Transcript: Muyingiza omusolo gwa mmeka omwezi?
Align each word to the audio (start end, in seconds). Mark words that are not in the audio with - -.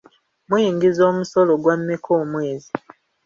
Muyingiza 0.49 1.01
omusolo 1.11 1.51
gwa 1.61 1.75
mmeka 1.79 2.11
omwezi? 2.21 2.71